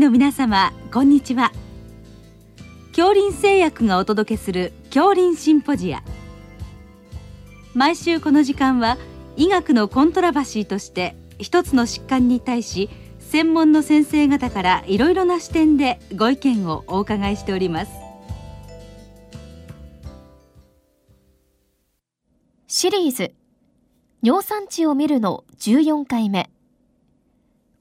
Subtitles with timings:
[0.00, 1.52] の皆様こんにちは。
[2.96, 6.02] 恐林製薬がお届けする恐林シンポジア。
[7.74, 8.96] 毎週この時間は
[9.36, 12.88] 医学のコントラバシーとして一つの疾患に対し
[13.18, 17.92] 専門の先生方からいろいろな視点でご意見をお伺いしております。
[22.68, 23.34] シリーズ。
[24.22, 26.48] 尿酸値を見るの14回目。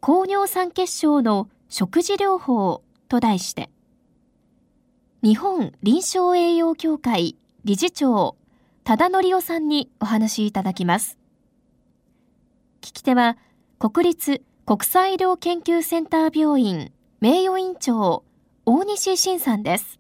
[0.01, 3.69] 高尿酸血症の食事療法と題して
[5.21, 8.35] 日本臨床栄養協会理事長
[8.83, 11.19] 忠則夫さんにお話いただきます。
[12.81, 13.37] 聞き手は
[13.77, 18.23] 国立国際医療研究センター病院名誉院長
[18.65, 19.98] 大西晋さんです。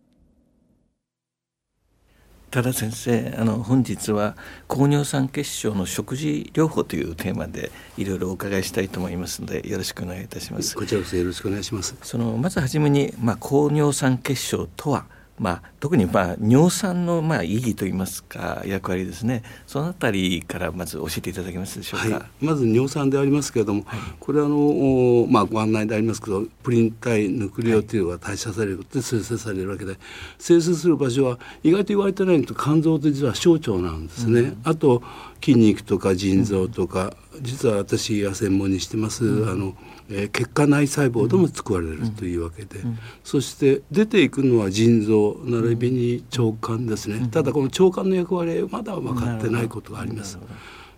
[2.51, 4.35] 多田先生あの本日は
[4.67, 10.75] 高尿酸血症の食事療法というテーマでいろいろお伺いしたいと思いますのでよろしくお願いいたします。
[10.75, 11.95] こちらこそよろしくお願いします。
[12.01, 15.05] そのまずはじめにまあ高尿酸血症とは
[15.39, 19.43] まあ、特にまあ尿酸のまあ意義といいますか役割ですね。
[19.65, 29.97] そのあたりからまず教えていただけますでしょうか、はい、まず尿酸でありますけれども、はい、これはあの、まあ、ご案内でありますけどプリン体ヌクレオティオが代謝されることで生成されるわけで
[30.37, 35.01] 生成する場所は意外と言われてないのと肝臓と実は小腸なんですね、うん、あと
[35.43, 39.75] 筋肉とか腎臓とか、うん、実は私が専門にしてます、うん、あの
[40.11, 42.89] えー、血管内細胞でも作られるというわけで、うん。
[42.89, 50.39] うん、そして出ていくのは腎臓並びに腸管ですね、うん、ただこの腸管の役割はまだ分かってないことがあります。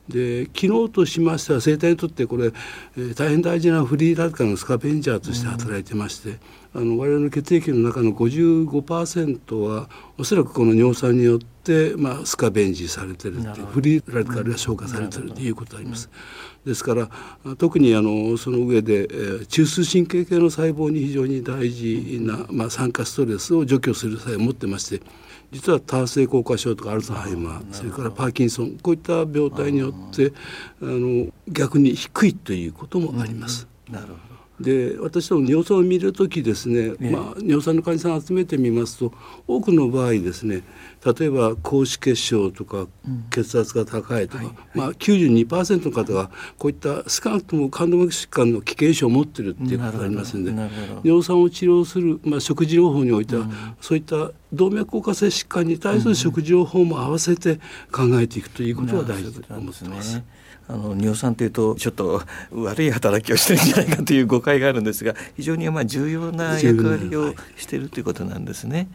[0.07, 2.51] で機能としましては生体にとってこれ、
[2.97, 6.39] えー、大変大事なフリーラディカルのスカベンジャーとして働いてまして、
[6.73, 16.09] あの我々の血液の中の55%はおそらくこの尿酸によって、まあ、スカベンジされてるっていうフリーラディカルが消化されてるということがあります。
[16.65, 17.09] ですから
[17.55, 25.03] 特にあのその上で、えー、中枢神経系の細胞に非常に大事な、まあ、酸化ストレスを除去する作用を持ってまして
[25.51, 30.33] 実は多性硬化症とかアルツハイマーそれからパーキンソンこういった病態によって
[30.81, 33.67] あの逆に低いということもあります。
[33.89, 34.30] なるほど
[34.61, 39.13] で私ども尿酸を見る時ですね、まあ、尿酸の患者さん集めてみますと
[39.47, 40.63] 多くの場合ですね
[41.03, 42.87] 例えば高脂血症とか
[43.31, 50.71] 血圧が高いとか、うんはいはい、まあ、92%の方がこういった少なくとも冠動脈疾患の危険症を持ってるっていうことがありますので
[51.03, 53.51] 尿酸を治療する、まあ、食事療法においては、うん、
[53.81, 57.59] そういった動脈硬化性疾患に対する食事療法も合わせて
[57.91, 60.21] 考えていくということが大事だと思ってます。
[60.71, 62.21] あの尿酸というとちょっと
[62.51, 68.87] 悪い働きをしてるんじゃないかという誤解があるんですが非常にまあ重要な役割をしているということなんですね。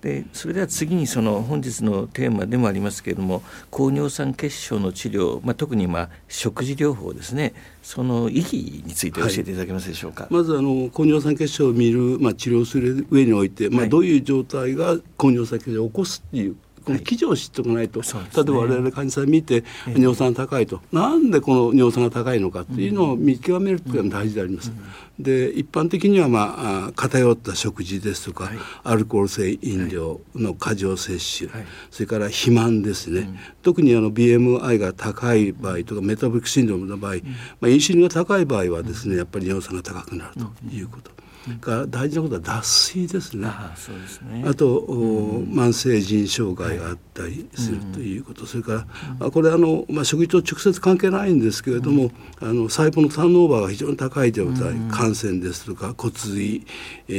[0.00, 7.54] でそれでは次にその本日のテーマでもありますけれども高尿酸血症の治療、まあ、特にまあ食事療法ですね。
[7.82, 9.54] その意義について教えてい。
[9.54, 24.72] ただけますでしょうか、はい、まずあの高尿酸血症を見る、まあ、治療する上において、まあ、どういう状態が高尿酸血症を起こすっていうこの基準を知っておかないと、はい、例えば我々患者さん見て尿酸高いと、えー、なんでこの尿酸が高いのかっていうのを見極めるというのが大事であります。
[25.18, 37.20] で一般的には、まあ、偏った食事ですとか、はい、アルコール性飲料の過剰摂取、はい、それから肥満ですね、うん、特にあの BMI が高い場合とかメタボリックシンドロームの場合、うん、
[37.60, 41.12] まあ、インシュリンが高い場合はですねやっぱり尿酸が高くなるということ。
[41.60, 43.46] が大事なことは脱水ですね。
[43.48, 43.74] あ
[44.22, 44.44] ね。
[44.46, 48.86] あと、うん、慢性腎障害があったりするということ、はい、それから、
[49.26, 52.10] うん、これあの、まあ、食事と直接関係ないんですけれども、
[52.40, 56.66] うん、あの細胞のターンオーバーが非常に高い状態、感染ですとか骨髄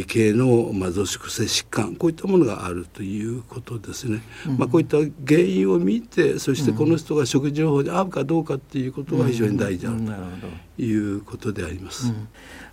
[0.08, 4.22] 系の、まあ、増殖性疾患こういったものがあるということですね。
[4.58, 4.98] まあ、こういった
[5.28, 12.14] 原因を見てそしてこの人が食事療法で合うかどうかっていうことが非常に大事であるということであります。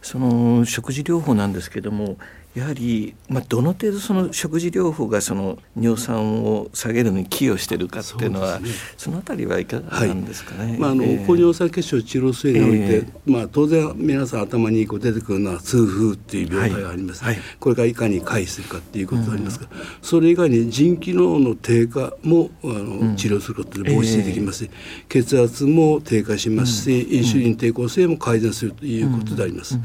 [0.01, 2.17] その食事療法なんですけども
[2.55, 8.61] やはり、まあ、どの程度その食事療法がその尿酸を下げるのに寄与しているかっていうのは
[8.99, 10.73] そ、ね,、のあたりはいかがなんですかね。
[10.73, 17.35] はい、まああの、えー、高尿酸血症治療性において、えー、まあ、当然皆さん頭にこう出てくるのは痛風っていう病態があります、はい。
[17.37, 19.59] はい、これがいかに回避するかっていうことがあります。
[19.59, 29.79] が、うん、それ以外に腎機能の低下もあの、治療することで防止できますし、えー、血圧も低下しますし、インシュリン抵抗性も改善するということであります。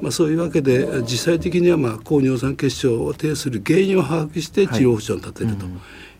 [0.00, 5.66] まあ、そういうわけで実際的にはまあ高尿酸血症を呈する原因を把握して治療保障を立てると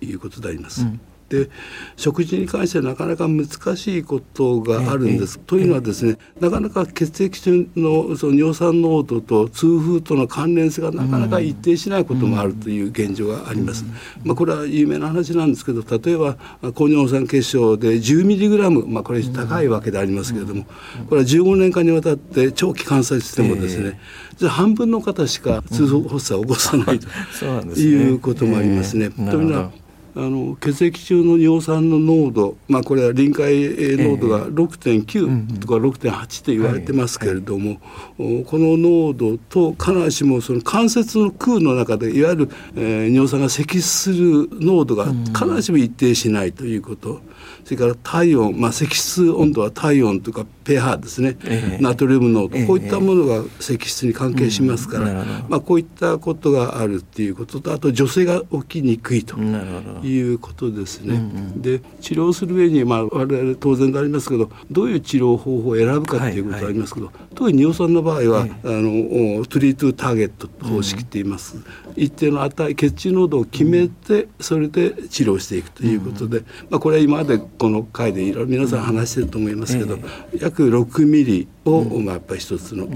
[0.05, 0.83] いうことであります。
[0.83, 1.01] はいうん
[1.31, 1.49] で
[1.97, 3.47] 食事に関してはなかなか難
[3.77, 5.39] しいことがあるんです。
[5.39, 13.85] というのはですねなかなか血液中のその尿酸濃度と痛風との関連性がなかなか一定しないこともあるという現状があります。
[14.25, 16.37] まあ、これは有名な話なんですけど例えば
[16.75, 20.65] 高尿酸血症で 10mg、まあ、これ高いわけでありますけれども
[21.09, 24.01] これは15年間にわたって長期観察してもですね、
[24.37, 29.11] じゃ半分の方しか痛風発作を起こさないということもありますね。
[29.11, 29.71] というのは
[30.17, 37.81] あの血液中の尿酸の濃度、まあ、これは臨界濃度が6.9とか6.8と言われてますけれども、
[38.17, 47.21] この濃度と必ずしもその関節の空の中でいわゆる、えー、尿酸が積する濃度が必ずしも一定しないということ。
[47.65, 61.21] それから体温、まあ、積室温度は体温とか pH ですね、えー、ナトリウム濃度、こういったものが積室に関係しますから、まあ、こういったことがあるっていうこととあと女性が起きにくいということですね。
[61.57, 71.57] で治療する上に、まあ、我々当然でありますけどどういう治療方法を選ぶかっていうことがありますけど、はいはい、特に尿酸の場合は、あのトリートゥターゲット方式って言います、
[71.97, 79.99] 一定の値血中濃度を決めて、それで治療していくということで、まあ、これは今までこの回でいろいろ皆さん話してると思いますけど、
[80.41, 82.89] 約6ミリを、まあ、やっぱり一つの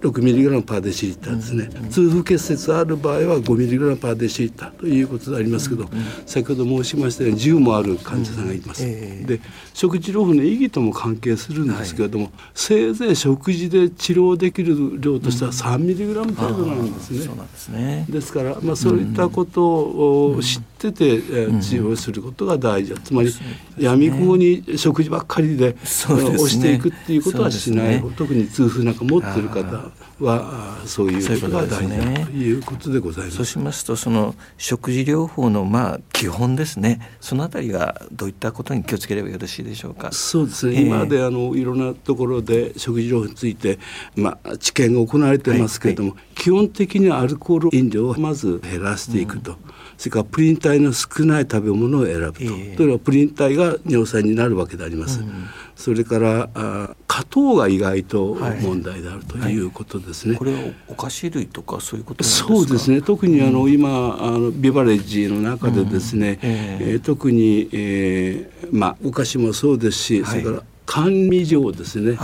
[0.00, 5.86] 6ミリグラムパーデシリッターですね、痛風結節ある場合は5ミリグラムパーデシリッターということでありますけど、
[6.24, 8.86] 先ほど申しましたように10もある患者さんがいます。
[8.86, 9.38] で
[9.74, 17.18] 食事療法の意義とも関係するんですけれども、せいぜい食事で治療できる量としては3ミリグラム程度なんですね。
[17.18, 18.06] そうなんですね。
[18.08, 23.32] ですから、まあ、そういったことを知ってて、治療することが大事だ、つまり
[23.78, 29.90] 闇雲に食事ばっかりで押していくっていうことはしない、特に痛風なんか持ってる方
[30.20, 33.36] はそういうことが大事だということでございます。
[33.36, 37.00] そうしますとその食事療法のまあ基本ですね。
[37.20, 40.10] そのあたりがどういったことに気をつければよろしいでしょうか。
[40.12, 43.78] そうですね、えー、今まであのいろんなところで食事療法について、
[44.14, 49.52] まあ、知見が行われてますけれども、はいはい、基本的にはアルコール飲料をまず減らしていくと。
[49.52, 49.58] うん。
[49.98, 55.20] それからプリン体の少ない食べ物を選ぶと、えー、というのはプリン体が尿酸になるわけであります。
[55.20, 60.36] うん、それからあ果糖が意外と問題であるということですね。
[60.36, 60.52] はい。
[60.52, 63.02] はい、これはお菓子類とかそういうことそうですね。
[63.02, 72.16] 特にあの、うん、今あのビバレッジの中でですね、うん、えー、特に、えー、まあお菓子もそうですし、はい、それから甘味料ですね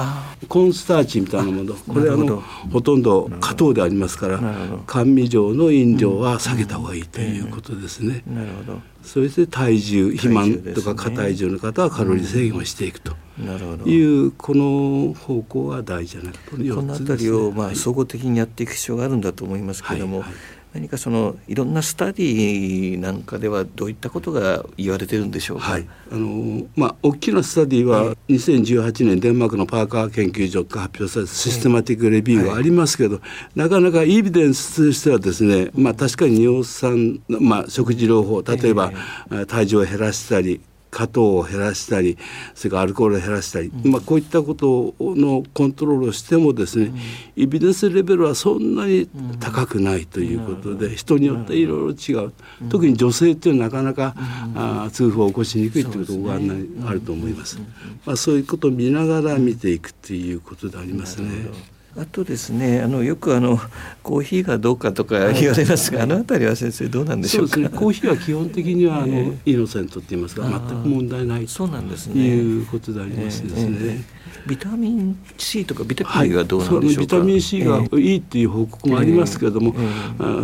[0.49, 0.69] コー。
[0.69, 2.41] ンスターチみたいなものこれあの
[2.73, 4.41] ほとんど加糖でありますから
[4.87, 8.23] 甘味料の飲料は下げた方がいいということですね。
[8.27, 8.81] なるほど。
[9.03, 13.17] それで体重肥満とか過体重の方はカロリー制限をしていくと。
[13.37, 13.85] なるほど。
[13.87, 20.39] いうこの方向が大事じゃないかと、ね、この辺りをまあ総合的にやっていく必要があるんだと思いますけれども、はいはい
[20.75, 33.21] 何かそのいろんなスタディなんかではどういったことが言われてるんでしょうか、はい、あのまあ、大きなスタディは2018年デンマークのパーカー研究所が発表されたシステマティックレビューがありますけど、は
[33.55, 38.93] い、なかなかエビデンスとしてはですね、まあ、確かに尿酸、まあ、食事療法例えば、
[39.49, 40.61] 体重を減らしたり
[40.93, 42.19] 加糖を減らしたり
[42.55, 46.93] それからアルコールを減らしたり、うん、まあ、こういったことのコントロールをしてもですね、
[47.37, 49.09] うん、エビデンスレベルはそんなに
[49.41, 52.33] 高くないということで、うん、人によっていろいろ違う、
[52.69, 54.15] 特に女性っていうのはなかなか、
[54.55, 56.35] あ痛風を起こしにくいということが
[56.89, 57.59] あると思います。
[58.05, 61.29] まあ、そういうことを見ながら見ていくっていうことでありますね。
[61.95, 63.59] あとですねあのよくあの
[64.03, 72.23] コーヒーがどうかとか言われますが、はい、あの辺りは先生どうなんでしょうか、ね、コーヒーは基本的にはあの、えー、イノセントって言いますか全く問題ないそうなんですね。
[72.23, 79.75] いうことでありますですね、えーえー、ビタミン C とかビタミンはどうなんでしょうか、はい、ビタミン C がいいっていう報告もありますけれども、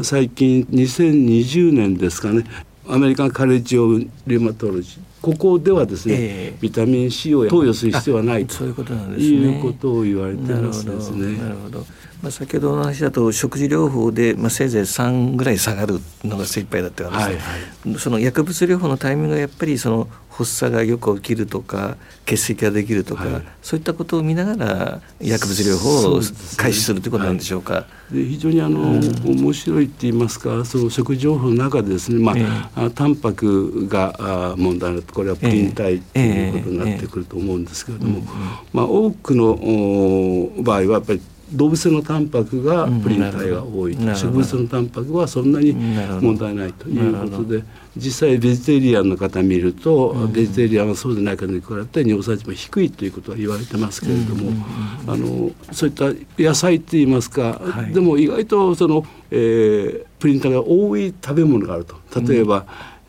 [0.02, 2.45] 最近2020年ですかね
[2.90, 5.00] アメリカンカレッジ・オブ・リウマトロジー。
[5.21, 8.64] ここではですね、えー、ビタミン C を投与する必要はないと。
[8.64, 8.83] いうこ
[9.73, 11.37] とを言われてますですね。
[11.38, 11.87] なるほど
[12.23, 17.40] まあ、先ほどの話だと食事療法で、まあ、せいぜい3ぐらい下がるのが精一杯だった話、はいは
[17.95, 26.21] い、その薬物療法のタイミングがやっぱりその発作がよく起きるとか血石ができるとか、はい、そういったことを見ながら薬物療法を
[26.57, 27.87] 開始するということなんでしょうか？
[28.12, 38.23] で、非常にあの、うん、面白いって言いますかその食事療法の中でですね、まあ、えー、タンパクが問題なこれはプリン体ということになってくると思うんですけれども、
[38.73, 41.21] まあ、多くの場合はやっぱり
[41.52, 47.64] 動物性のタンパクがプリン体が多い、うん、植物性のタンパクはそんなに問題ないということで
[47.97, 54.52] 実際ベジタリアンの方見ると、うん、ベジタリアンはそうでない方に比べて尿酸値も低いということは言われてますけれども、
[55.07, 61.97] あのそういった野菜っていいますか、はい、でも意外とその、えー、プリン体が多い食べ物があると。
[62.21, 62.67] 例えば、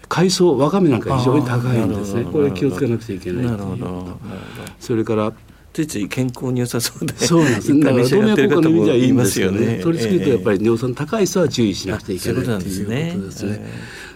[0.07, 2.25] 海藻わかめなんか非常に高いんですね。
[2.25, 4.17] これ気をつけなくちゃいけないなるほど。
[4.79, 5.33] それから
[5.71, 9.79] ついつい健康に良さそうでそうなんですだから動脈硬化の意味ではいいんですよね。
[9.83, 13.17] 取りすぎるとやっぱり尿酸高い人は注意しなくちゃいけないということですね。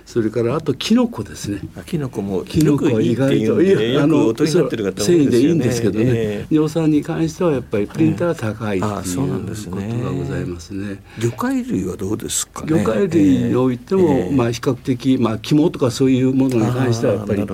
[0.05, 1.61] それからあとキノコですね。
[1.85, 9.17] キノコもキノコは意外といやあの繊維でいいんですけどね、えー、尿酸に関してはやっぱりプリンターが高いっていう
[9.71, 11.01] ことがございますね。
[11.19, 17.45] 魚介類はどうですか、ね、魚介類においても、えー、まあ比較的まあ肝とかそういうものに関してはやっぱり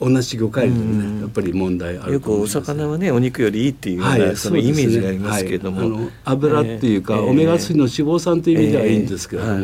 [0.00, 9.58] 同じ魚介類でねやっぱり問題あるよくお魚はねお肉よりいいっていうような、はい、そのイメージがありますけれども、油っていうか、えー、オメガ3の脂肪酸という意味ではいいんですけれども、え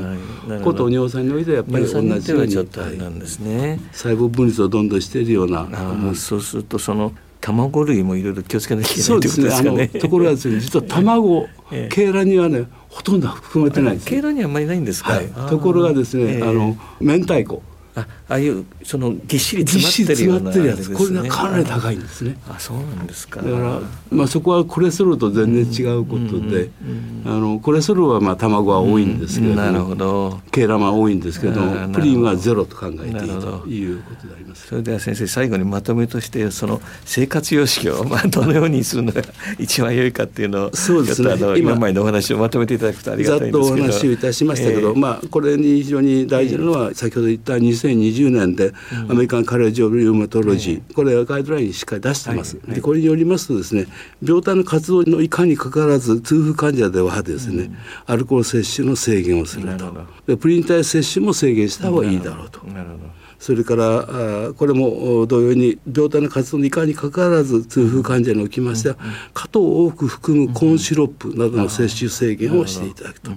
[0.49, 5.67] ー、こと尿酸においてはやっぱり同じようにちょっとなんですね、細胞分裂をどんどんしているような
[6.15, 9.89] そうするとその卵類もいろいろ気をつけなきゃいけないということですかね。
[10.01, 14.11] ところがですね実は卵、えー、鶏にはねほとんど含まれてないんです。
[14.11, 15.13] 鶏にはあんまりないんですか？
[15.13, 17.63] はい、ところがですね、えー、あの明太子
[17.97, 22.37] あああいうそのぎっしり詰まってるような、ね、やつこれがかなり高いんですね。
[22.49, 23.41] あそうなんですか。
[23.41, 26.71] だからまあそこはコレステロールと全然違うことで、
[27.25, 30.41] あのコレステロールはまあ卵は多いんですけれども、なるほど。
[30.51, 31.61] ケーラマ多いんですけど
[31.93, 34.67] プリンはゼロと考えていいということであります。
[34.67, 39.23] それでは先生最後にまとめとしてその生活様式をまあどのようにするのが
[39.59, 41.37] 一番良いかっていうのをそうですね。
[41.59, 43.65] 今前のお話をまとめていただくとありがたいんですけど。
[43.65, 48.73] ざっとお話をいたしましたけど、えー、まあこれに非常に大事なのは先ほど言った2020年でで、
[49.09, 53.87] アメリカン・カレッジ・オブ・リウマトロジー、これはガイドラインしっかり出してます、でこれによりますとですね
[54.23, 57.71] 病態の活動のいかにかかわらず痛風患者ではですね、
[58.07, 59.93] アルコール摂取の制限をすると。
[60.27, 62.61] でプリン体摂取も制限した方がいいだろうと。
[63.39, 68.97] それからこれも同様に病態の活動にいかにかかわらず痛風患者におきましては
[69.33, 73.31] 果糖を多く含むコーンシロップなどの摂取制限をしていただくと。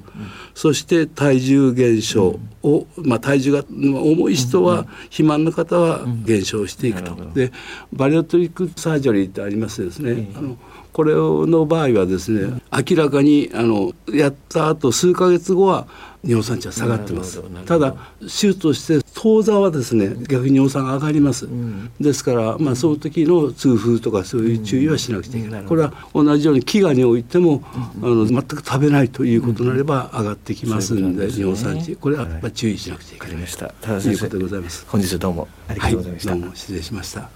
[0.53, 7.15] そして体重減少を、まあ、体重が重い人は肥満の方は減少していくと。
[7.33, 7.51] で
[7.93, 10.29] bariatric surgery ってありますですね。
[10.35, 10.57] あの
[10.93, 15.87] これの場合はですね明らかにあのやった後数か月後は
[16.27, 17.41] 尿酸値は下がってます。
[17.65, 25.43] ただ手術として当座はですね逆に尿酸が上がります、うん、ですから、まあ、その時の痛風とかそういう注意はしなくちゃい。
[25.43, 27.63] けない、うん、これは同じように飢餓においても、
[27.98, 31.96] うん、あの全く食べないということになれば上がってきますので,、尿酸値。
[31.96, 33.19] これはやっぱ注意しなくちゃい。
[33.19, 34.86] けない、はい、ということでございます。
[34.88, 37.29] 本日どうもありがとうございました、はい、どうも失礼しました。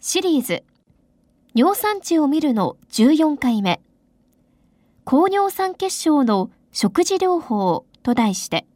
[0.00, 0.62] シリーズ。
[1.54, 3.80] 尿酸値を見るの14回目。
[5.04, 8.66] 高尿酸血症の食事療法と題して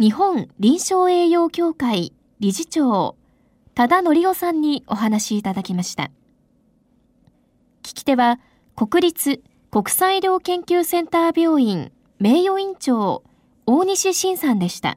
[0.00, 3.16] 日本臨床栄養協会理事長
[3.74, 6.04] 多田則夫さんにお話いただきました。
[7.82, 8.40] 聞き手は
[8.76, 13.22] 国立国際医療研究センター病院名誉院長
[13.66, 14.96] 大西晋さんでした。